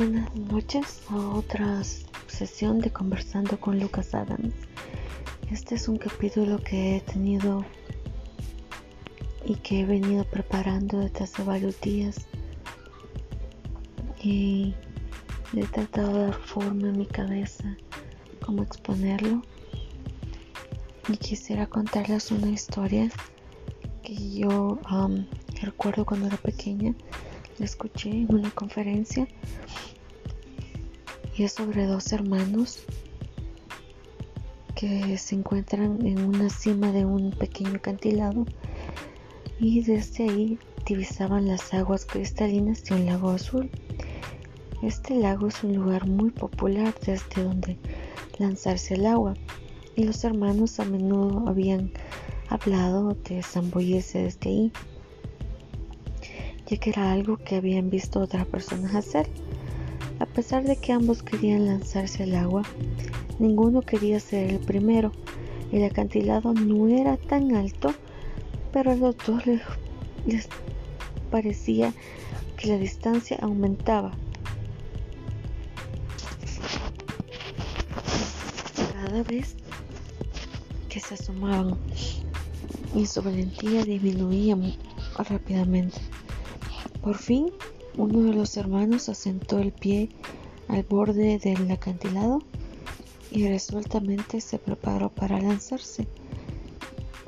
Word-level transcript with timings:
Buenas 0.00 0.34
noches 0.34 1.02
a 1.10 1.16
otra 1.36 1.82
sesión 2.26 2.78
de 2.78 2.90
conversando 2.90 3.60
con 3.60 3.78
Lucas 3.78 4.14
Adams. 4.14 4.54
Este 5.50 5.74
es 5.74 5.88
un 5.88 5.98
capítulo 5.98 6.56
que 6.56 6.96
he 6.96 7.00
tenido 7.02 7.66
y 9.44 9.56
que 9.56 9.80
he 9.80 9.84
venido 9.84 10.24
preparando 10.24 11.00
desde 11.00 11.24
hace 11.24 11.42
varios 11.42 11.78
días. 11.82 12.26
Y 14.22 14.74
he 15.54 15.66
tratado 15.66 16.14
de 16.14 16.24
dar 16.28 16.40
forma 16.46 16.88
en 16.88 16.96
mi 16.96 17.04
cabeza 17.04 17.76
cómo 18.42 18.62
exponerlo. 18.62 19.42
Y 21.10 21.18
quisiera 21.18 21.66
contarles 21.66 22.30
una 22.30 22.48
historia 22.48 23.10
que 24.02 24.16
yo 24.30 24.78
um, 24.90 25.26
recuerdo 25.60 26.06
cuando 26.06 26.28
era 26.28 26.38
pequeña 26.38 26.94
escuché 27.64 28.10
en 28.10 28.34
una 28.34 28.50
conferencia. 28.50 29.26
Y 31.36 31.44
es 31.44 31.52
sobre 31.52 31.86
dos 31.86 32.12
hermanos 32.12 32.84
que 34.74 35.16
se 35.18 35.34
encuentran 35.34 36.04
en 36.06 36.20
una 36.24 36.48
cima 36.48 36.92
de 36.92 37.04
un 37.04 37.30
pequeño 37.32 37.76
acantilado. 37.76 38.46
Y 39.58 39.82
desde 39.82 40.28
ahí 40.28 40.58
divisaban 40.86 41.46
las 41.46 41.72
aguas 41.74 42.06
cristalinas 42.06 42.84
de 42.84 42.94
un 42.94 43.06
lago 43.06 43.30
azul. 43.30 43.70
Este 44.82 45.14
lago 45.14 45.48
es 45.48 45.62
un 45.62 45.74
lugar 45.74 46.06
muy 46.06 46.30
popular 46.30 46.94
desde 47.04 47.42
donde 47.42 47.76
lanzarse 48.38 48.94
al 48.94 49.06
agua. 49.06 49.34
Y 49.96 50.04
los 50.04 50.24
hermanos 50.24 50.80
a 50.80 50.84
menudo 50.84 51.46
habían 51.46 51.92
hablado 52.48 53.14
de 53.28 53.42
zambullirse 53.42 54.22
desde 54.22 54.50
ahí 54.50 54.72
ya 56.70 56.76
que 56.76 56.90
era 56.90 57.12
algo 57.12 57.36
que 57.36 57.56
habían 57.56 57.90
visto 57.90 58.20
otras 58.20 58.46
personas 58.46 58.94
hacer. 58.94 59.28
A 60.20 60.26
pesar 60.26 60.62
de 60.62 60.76
que 60.76 60.92
ambos 60.92 61.24
querían 61.24 61.66
lanzarse 61.66 62.22
al 62.22 62.36
agua, 62.36 62.62
ninguno 63.40 63.82
quería 63.82 64.20
ser 64.20 64.50
el 64.50 64.60
primero. 64.60 65.10
El 65.72 65.82
acantilado 65.82 66.52
no 66.54 66.86
era 66.86 67.16
tan 67.16 67.56
alto, 67.56 67.92
pero 68.72 68.92
a 68.92 68.94
los 68.94 69.16
dos 69.18 69.46
les, 69.46 69.62
les 70.26 70.48
parecía 71.30 71.92
que 72.56 72.68
la 72.68 72.78
distancia 72.78 73.38
aumentaba. 73.40 74.12
Cada 78.92 79.24
vez 79.24 79.56
que 80.88 81.00
se 81.00 81.14
asomaban 81.14 81.76
y 82.94 83.06
su 83.06 83.22
valentía 83.22 83.84
disminuía 83.84 84.56
rápidamente. 85.28 86.09
Por 87.02 87.16
fin, 87.16 87.50
uno 87.96 88.22
de 88.22 88.34
los 88.34 88.56
hermanos 88.56 89.08
asentó 89.08 89.58
el 89.58 89.72
pie 89.72 90.10
al 90.68 90.82
borde 90.82 91.38
del 91.38 91.70
acantilado 91.70 92.40
y 93.30 93.48
resueltamente 93.48 94.40
se 94.40 94.58
preparó 94.58 95.08
para 95.08 95.40
lanzarse. 95.40 96.06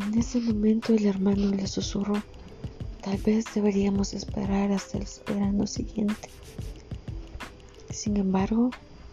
En 0.00 0.18
ese 0.18 0.40
momento 0.40 0.92
el 0.92 1.06
hermano 1.06 1.50
le 1.54 1.66
susurró, 1.66 2.20
tal 3.02 3.18
vez 3.18 3.44
deberíamos 3.54 4.12
esperar 4.12 4.72
hasta 4.72 4.98
el 4.98 5.06
verano 5.26 5.66
siguiente. 5.66 6.30
Sin 7.90 8.16
embargo, 8.16 8.70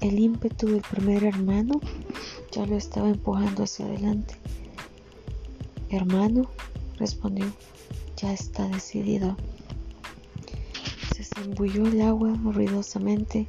el 0.00 0.18
ímpetu 0.18 0.66
del 0.68 0.82
primer 0.82 1.22
hermano 1.24 1.80
ya 2.50 2.66
lo 2.66 2.76
estaba 2.76 3.08
empujando 3.08 3.64
hacia 3.64 3.86
adelante. 3.86 4.34
Hermano, 5.90 6.50
respondió, 6.98 7.46
ya 8.16 8.32
está 8.32 8.66
decidido 8.68 9.36
embulló 11.42 11.86
el 11.86 12.00
agua 12.02 12.34
ruidosamente 12.42 13.46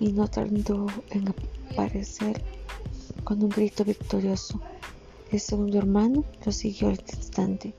y 0.00 0.12
no 0.12 0.28
tardó 0.28 0.86
en 1.10 1.34
aparecer 1.70 2.42
con 3.24 3.42
un 3.42 3.50
grito 3.50 3.84
victorioso. 3.84 4.60
El 5.30 5.40
segundo 5.40 5.78
hermano 5.78 6.24
lo 6.44 6.52
siguió 6.52 6.88
al 6.88 7.02
instante. 7.14 7.74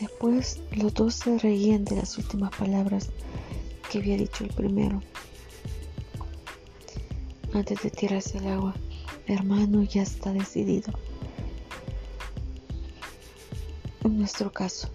Después 0.00 0.60
los 0.72 0.94
dos 0.94 1.14
se 1.14 1.38
reían 1.38 1.84
de 1.84 1.96
las 1.96 2.16
últimas 2.16 2.50
palabras 2.56 3.10
que 3.90 3.98
había 3.98 4.16
dicho 4.16 4.44
el 4.44 4.50
primero. 4.50 5.02
Antes 7.52 7.82
de 7.82 7.90
tirarse 7.90 8.38
al 8.38 8.48
agua, 8.48 8.74
hermano 9.26 9.82
ya 9.82 10.02
está 10.02 10.32
decidido. 10.32 10.92
En 14.04 14.18
nuestro 14.18 14.50
caso, 14.50 14.88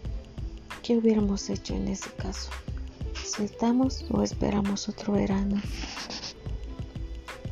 ¿qué 0.82 0.98
hubiéramos 0.98 1.50
hecho 1.50 1.76
en 1.76 1.90
ese 1.90 2.10
caso? 2.12 2.50
¿Saltamos 3.36 4.06
o 4.12 4.22
esperamos 4.22 4.88
otro 4.88 5.12
verano? 5.12 5.62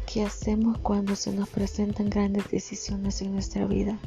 ¿Qué 0.05 0.23
hacemos 0.23 0.77
cuando 0.77 1.13
se 1.17 1.33
nos 1.33 1.49
presentan 1.49 2.09
grandes 2.09 2.49
decisiones 2.49 3.21
en 3.21 3.33
nuestra 3.33 3.66
vida? 3.66 3.99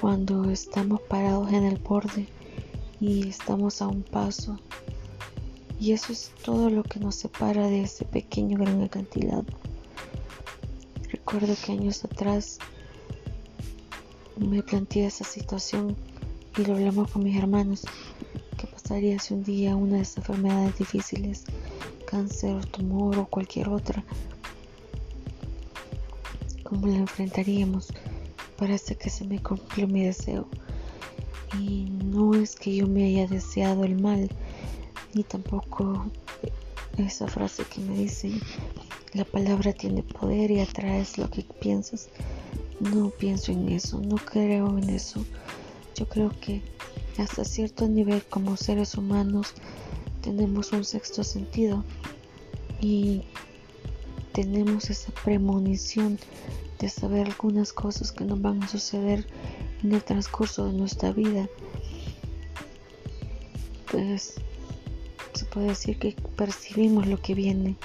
Cuando 0.00 0.50
estamos 0.50 1.00
parados 1.02 1.52
en 1.52 1.62
el 1.62 1.78
borde 1.78 2.26
y 3.00 3.28
estamos 3.28 3.80
a 3.80 3.86
un 3.86 4.02
paso. 4.02 4.58
Y 5.78 5.92
eso 5.92 6.12
es 6.12 6.32
todo 6.42 6.70
lo 6.70 6.82
que 6.82 6.98
nos 6.98 7.14
separa 7.14 7.68
de 7.68 7.82
ese 7.82 8.04
pequeño 8.04 8.58
gran 8.58 8.82
acantilado. 8.82 9.44
Recuerdo 11.08 11.54
que 11.64 11.70
años 11.70 12.04
atrás 12.04 12.58
me 14.36 14.60
planteé 14.64 15.06
esa 15.06 15.22
situación 15.22 15.94
y 16.58 16.64
lo 16.64 16.74
hablamos 16.74 17.12
con 17.12 17.22
mis 17.22 17.36
hermanos 17.36 17.84
si 18.86 19.34
un 19.34 19.42
día 19.42 19.74
una 19.74 19.96
de 19.96 20.02
esas 20.02 20.18
enfermedades 20.18 20.78
difíciles, 20.78 21.44
cáncer, 22.06 22.64
tumor 22.66 23.18
o 23.18 23.26
cualquier 23.26 23.68
otra, 23.68 24.04
cómo 26.62 26.86
la 26.86 26.98
enfrentaríamos? 26.98 27.88
Parece 28.56 28.94
que 28.94 29.10
se 29.10 29.24
me 29.24 29.42
cumplió 29.42 29.88
mi 29.88 30.04
deseo. 30.04 30.46
Y 31.58 31.90
no 32.04 32.34
es 32.34 32.54
que 32.54 32.76
yo 32.76 32.86
me 32.86 33.04
haya 33.06 33.26
deseado 33.26 33.84
el 33.84 34.00
mal, 34.00 34.28
ni 35.14 35.24
tampoco 35.24 36.06
esa 36.96 37.26
frase 37.26 37.64
que 37.64 37.80
me 37.80 37.96
dice, 37.96 38.30
la 39.14 39.24
palabra 39.24 39.72
tiene 39.72 40.04
poder 40.04 40.52
y 40.52 40.60
atraes 40.60 41.18
lo 41.18 41.28
que 41.28 41.42
piensas. 41.42 42.08
No 42.78 43.10
pienso 43.10 43.50
en 43.50 43.68
eso, 43.68 44.00
no 44.00 44.16
creo 44.16 44.78
en 44.78 44.90
eso. 44.90 45.24
Yo 45.96 46.08
creo 46.08 46.30
que 46.40 46.75
hasta 47.22 47.44
cierto 47.44 47.88
nivel 47.88 48.22
como 48.24 48.56
seres 48.56 48.96
humanos 48.96 49.54
tenemos 50.20 50.72
un 50.72 50.84
sexto 50.84 51.24
sentido 51.24 51.84
y 52.80 53.22
tenemos 54.32 54.90
esa 54.90 55.12
premonición 55.24 56.18
de 56.78 56.88
saber 56.88 57.26
algunas 57.26 57.72
cosas 57.72 58.12
que 58.12 58.24
nos 58.24 58.42
van 58.42 58.62
a 58.62 58.68
suceder 58.68 59.26
en 59.82 59.92
el 59.92 60.02
transcurso 60.02 60.66
de 60.66 60.72
nuestra 60.72 61.12
vida. 61.12 61.48
Pues 63.90 64.34
se 65.32 65.44
puede 65.46 65.68
decir 65.68 65.98
que 65.98 66.16
percibimos 66.36 67.06
lo 67.06 67.20
que 67.20 67.34
viene. 67.34 67.76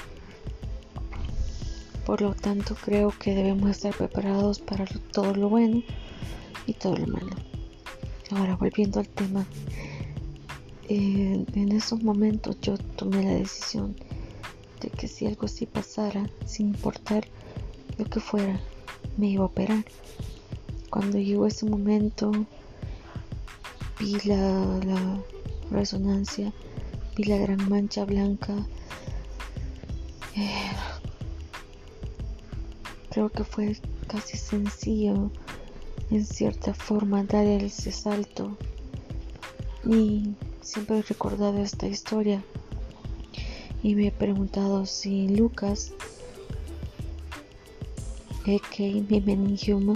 Por 2.06 2.22
lo 2.22 2.34
tanto, 2.34 2.76
creo 2.76 3.14
que 3.18 3.36
debemos 3.36 3.70
estar 3.70 3.96
preparados 3.96 4.60
para 4.60 4.86
todo 5.14 5.36
lo 5.36 5.48
bueno 5.48 5.84
y 6.66 6.74
todo 6.74 6.98
lo 6.98 7.08
malo. 7.08 7.51
Ahora, 8.32 8.56
volviendo 8.56 9.00
al 9.00 9.10
tema, 9.10 9.46
en 10.88 11.72
esos 11.72 12.02
momentos 12.02 12.58
yo 12.62 12.78
tomé 12.78 13.24
la 13.24 13.34
decisión 13.34 13.96
de 14.80 14.90
que 14.90 15.08
si 15.08 15.26
algo 15.26 15.46
así 15.46 15.66
pasara, 15.66 16.30
sin 16.46 16.68
importar 16.68 17.28
lo 17.98 18.06
que 18.06 18.20
fuera, 18.20 18.60
me 19.18 19.28
iba 19.28 19.44
a 19.44 19.48
operar. 19.48 19.84
Cuando 20.90 21.18
llegó 21.20 21.46
ese 21.46 21.66
momento, 21.66 22.32
vi 24.00 24.18
la, 24.26 24.80
la 24.86 25.20
resonancia, 25.70 26.54
vi 27.16 27.26
la 27.26 27.38
gran 27.38 27.70
mancha 27.70 28.06
blanca. 28.06 28.54
Eh, 30.36 30.72
creo 33.10 33.30
que 33.30 33.44
fue 33.44 33.78
casi 34.08 34.38
sencillo 34.38 35.30
en 36.12 36.26
cierta 36.26 36.74
forma 36.74 37.24
dar 37.24 37.48
ese 37.48 37.92
salto. 37.92 38.58
Y 39.86 40.36
siempre 40.62 41.00
he 41.00 41.02
recordado 41.02 41.58
esta 41.58 41.88
historia. 41.88 42.44
Y 43.82 43.96
me 43.96 44.08
he 44.08 44.12
preguntado 44.12 44.86
si 44.86 45.28
Lucas 45.30 45.94
que 48.60 49.06
mi 49.08 49.22
meningioma 49.22 49.94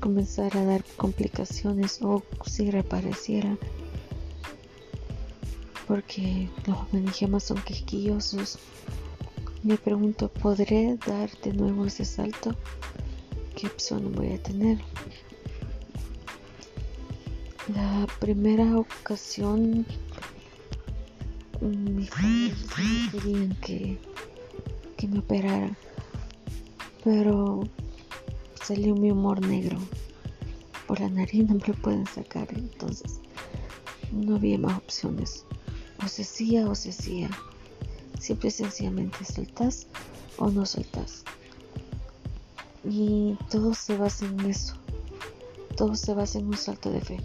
comenzara 0.00 0.60
a 0.60 0.64
dar 0.64 0.84
complicaciones 0.96 2.00
o 2.02 2.22
si 2.44 2.70
reapareciera. 2.70 3.56
Porque 5.86 6.48
los 6.66 6.92
meningiomas 6.92 7.44
son 7.44 7.62
quisquillosos. 7.62 8.58
Me 9.62 9.76
pregunto 9.76 10.28
¿podré 10.28 10.96
dar 11.06 11.30
de 11.42 11.52
nuevo 11.52 11.86
ese 11.86 12.04
salto? 12.04 12.54
¿Qué 13.56 13.66
opción 13.66 14.12
voy 14.12 14.34
a 14.34 14.42
tener? 14.42 14.78
La 17.74 18.06
primera 18.20 18.78
ocasión 18.78 19.86
mis 21.60 22.10
padres 22.10 22.54
querían 23.10 23.56
que, 23.62 23.98
que 24.98 25.08
me 25.08 25.20
operara, 25.20 25.74
pero 27.02 27.66
salió 28.62 28.94
mi 28.94 29.10
humor 29.10 29.40
negro. 29.44 29.78
Por 30.86 31.00
la 31.00 31.08
nariz 31.08 31.48
no 31.48 31.54
me 31.54 31.66
lo 31.66 31.74
pueden 31.74 32.06
sacar, 32.06 32.46
entonces 32.50 33.20
no 34.12 34.36
había 34.36 34.58
más 34.58 34.76
opciones. 34.76 35.44
O 36.04 36.08
se 36.08 36.22
hacía 36.22 36.68
o 36.68 36.74
se 36.74 36.90
hacía. 36.90 37.30
Siempre 38.20 38.50
sencillamente 38.50 39.24
soltás 39.24 39.86
o 40.36 40.50
no 40.50 40.66
soltás. 40.66 41.24
Y 42.88 43.36
todo 43.50 43.74
se 43.74 43.96
basa 43.96 44.26
en 44.26 44.40
eso. 44.40 44.74
Todo 45.76 45.94
se 45.96 46.14
basa 46.14 46.38
en 46.38 46.46
un 46.46 46.56
salto 46.56 46.90
de 46.90 47.00
fe. 47.00 47.20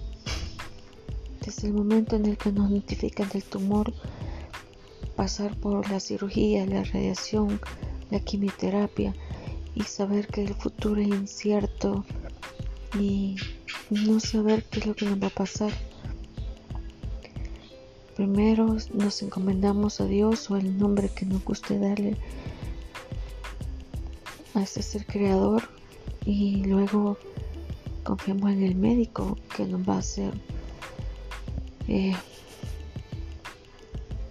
Desde 1.46 1.68
el 1.68 1.74
momento 1.74 2.16
en 2.16 2.26
el 2.26 2.38
que 2.38 2.52
nos 2.52 2.70
notifican 2.70 3.30
del 3.30 3.44
tumor, 3.44 3.94
pasar 5.16 5.56
por 5.58 5.90
la 5.90 6.00
cirugía, 6.00 6.66
la 6.66 6.84
radiación, 6.84 7.60
la 8.10 8.20
quimioterapia 8.20 9.14
y 9.76 9.84
saber 9.84 10.28
que 10.28 10.44
el 10.44 10.54
futuro 10.54 11.02
es 11.02 11.08
incierto 11.08 12.06
y 13.00 13.36
no 13.90 14.20
saber 14.20 14.64
qué 14.66 14.80
es 14.80 14.86
lo 14.88 14.96
que 14.96 15.06
nos 15.06 15.22
va 15.22 15.28
a 15.28 15.32
pasar. 15.32 15.72
Primero 18.16 18.78
nos 18.94 19.22
encomendamos 19.22 20.02
a 20.02 20.06
Dios 20.06 20.52
o 20.52 20.58
el 20.58 20.78
nombre 20.78 21.10
que 21.10 21.26
nos 21.26 21.44
guste 21.44 21.80
darle 21.80 22.18
a 24.56 24.62
ese 24.62 24.82
ser 24.82 25.06
creador 25.06 25.64
y 26.26 26.64
luego 26.66 27.18
confiamos 28.04 28.52
en 28.52 28.64
el 28.64 28.76
médico 28.76 29.38
que 29.56 29.66
nos 29.66 29.88
va 29.88 29.96
a 29.96 30.00
hacer 30.00 30.34
eh, 31.88 32.14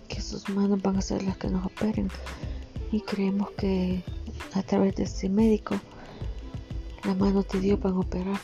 que 0.08 0.20
sus 0.20 0.48
manos 0.48 0.80
van 0.82 0.96
a 0.96 1.02
ser 1.02 1.22
las 1.22 1.36
que 1.36 1.48
nos 1.48 1.64
operen 1.66 2.08
y 2.92 3.00
creemos 3.00 3.50
que 3.52 4.02
a 4.54 4.62
través 4.62 4.96
de 4.96 5.04
ese 5.04 5.28
médico 5.28 5.76
la 7.04 7.14
mano 7.14 7.42
de 7.42 7.60
Dios 7.60 7.80
van 7.80 7.94
a 7.94 8.00
operar. 8.00 8.40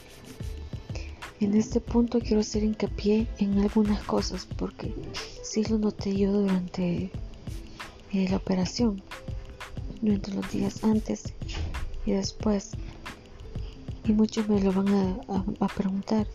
En 1.41 1.55
este 1.55 1.81
punto 1.81 2.21
quiero 2.21 2.41
hacer 2.41 2.65
hincapié 2.65 3.27
en 3.39 3.59
algunas 3.59 4.03
cosas 4.05 4.47
porque 4.57 4.95
si 5.43 5.65
lo 5.65 5.79
noté 5.79 6.17
yo 6.17 6.33
durante 6.33 7.11
eh, 8.13 8.29
la 8.31 8.37
operación, 8.37 9.03
durante 10.01 10.33
los 10.33 10.51
días 10.51 10.85
antes 10.85 11.33
y 12.05 12.13
después. 12.13 12.73
Y 14.05 14.13
muchos 14.13 14.49
me 14.49 14.61
lo 14.61 14.73
van 14.73 15.21
a 15.61 15.69
preguntar. 15.69 16.27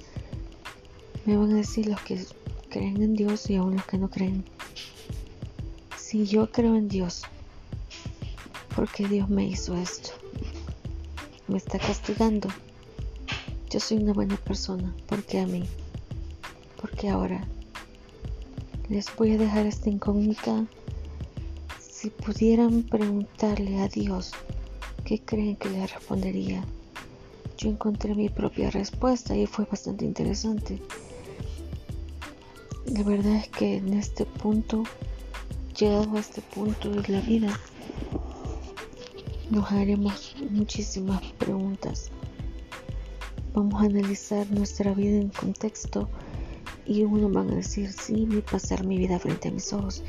Me 1.25 1.37
van 1.37 1.51
a 1.51 1.55
decir 1.55 1.87
los 1.87 2.01
que 2.01 2.25
creen 2.69 3.01
en 3.01 3.15
Dios 3.15 3.49
y 3.49 3.55
aún 3.55 3.75
los 3.75 3.85
que 3.85 3.97
no 3.97 4.09
creen. 4.09 4.43
Si 5.97 6.25
yo 6.25 6.51
creo 6.51 6.75
en 6.75 6.89
Dios, 6.89 7.23
¿por 8.75 8.89
qué 8.89 9.07
Dios 9.07 9.29
me 9.29 9.45
hizo 9.45 9.75
esto? 9.77 10.09
Me 11.47 11.57
está 11.57 11.79
castigando. 11.79 12.49
Yo 13.69 13.79
soy 13.79 13.97
una 13.97 14.11
buena 14.11 14.35
persona. 14.35 14.93
¿Por 15.07 15.23
qué 15.23 15.39
a 15.39 15.47
mí? 15.47 15.63
Porque 16.81 17.09
ahora 17.09 17.47
les 18.89 19.15
voy 19.15 19.31
a 19.31 19.37
dejar 19.37 19.65
esta 19.65 19.89
incógnita. 19.89 20.65
Si 22.01 22.09
pudieran 22.09 22.81
preguntarle 22.81 23.79
a 23.79 23.87
Dios 23.87 24.31
qué 25.05 25.19
creen 25.19 25.55
que 25.55 25.69
le 25.69 25.85
respondería, 25.85 26.65
yo 27.59 27.69
encontré 27.69 28.15
mi 28.15 28.27
propia 28.27 28.71
respuesta 28.71 29.37
y 29.37 29.45
fue 29.45 29.65
bastante 29.65 30.03
interesante. 30.05 30.81
La 32.87 33.03
verdad 33.03 33.35
es 33.35 33.49
que 33.49 33.75
en 33.75 33.93
este 33.93 34.25
punto, 34.25 34.81
llegado 35.77 36.17
a 36.17 36.21
este 36.21 36.41
punto 36.41 36.89
de 36.89 37.07
la 37.07 37.21
vida, 37.21 37.59
nos 39.51 39.71
haremos 39.71 40.35
muchísimas 40.49 41.21
preguntas. 41.33 42.09
Vamos 43.53 43.79
a 43.79 43.85
analizar 43.85 44.49
nuestra 44.49 44.95
vida 44.95 45.17
en 45.17 45.29
contexto 45.29 46.09
y 46.87 47.03
uno 47.03 47.29
van 47.29 47.51
a 47.51 47.57
decir, 47.57 47.93
sí, 47.93 48.25
vi 48.27 48.41
pasar 48.41 48.87
mi 48.87 48.97
vida 48.97 49.19
frente 49.19 49.49
a 49.49 49.51
mis 49.51 49.71
ojos 49.71 50.03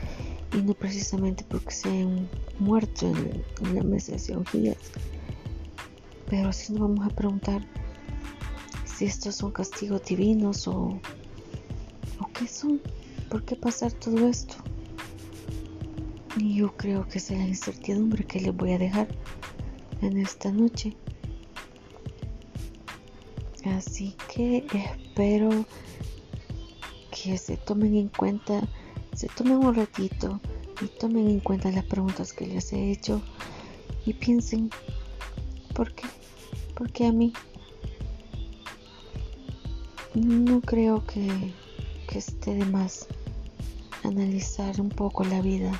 y 0.52 0.62
no 0.62 0.74
precisamente 0.74 1.44
porque 1.48 1.72
se 1.72 1.88
han 1.88 2.28
muerto 2.58 3.06
en, 3.06 3.74
la 3.74 3.82
mesa 3.82 4.12
de 4.12 4.18
cirugías. 4.18 4.76
Pero 6.28 6.52
sí 6.52 6.72
nos 6.72 6.82
vamos 6.82 7.06
a 7.06 7.14
preguntar 7.14 7.66
si 8.84 9.06
estos 9.06 9.36
son 9.36 9.52
castigos 9.52 10.02
divinos 10.04 10.66
o 10.68 11.00
qué 12.32 12.48
son? 12.48 12.80
¿Por 13.28 13.44
qué 13.44 13.56
pasar 13.56 13.92
todo 13.92 14.28
esto? 14.28 14.56
Y 16.36 16.56
yo 16.56 16.76
creo 16.76 17.06
que 17.08 17.18
es 17.18 17.30
la 17.30 17.46
incertidumbre 17.46 18.24
que 18.24 18.40
les 18.40 18.54
voy 18.54 18.72
a 18.72 18.78
dejar 18.78 19.08
en 20.00 20.18
esta 20.18 20.50
noche. 20.50 20.96
Así 23.64 24.16
que 24.34 24.66
espero 24.72 25.66
que 27.10 27.38
se 27.38 27.56
tomen 27.56 27.94
en 27.94 28.08
cuenta, 28.08 28.68
se 29.14 29.28
tomen 29.28 29.58
un 29.58 29.74
ratito 29.74 30.40
y 30.80 30.86
tomen 30.86 31.28
en 31.28 31.40
cuenta 31.40 31.70
las 31.70 31.84
preguntas 31.84 32.32
que 32.32 32.46
les 32.46 32.72
he 32.72 32.90
hecho 32.90 33.22
y 34.04 34.14
piensen, 34.14 34.70
¿por 35.74 35.92
qué? 35.94 36.06
¿Por 36.74 36.90
qué 36.90 37.06
a 37.06 37.12
mí? 37.12 37.32
No 40.14 40.60
creo 40.60 41.06
que 41.06 41.52
que 42.12 42.18
esté 42.18 42.54
de 42.54 42.66
más 42.66 43.06
analizar 44.02 44.80
un 44.80 44.90
poco 44.90 45.24
la 45.24 45.40
vida 45.40 45.72